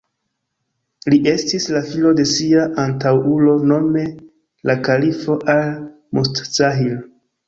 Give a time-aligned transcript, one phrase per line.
[1.13, 4.05] Li estis la filo de sia antaŭulo, nome
[4.71, 6.97] la kalifo Al-Mustazhir.